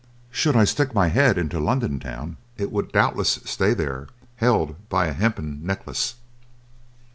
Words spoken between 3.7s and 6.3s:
there, held by a hempen necklace.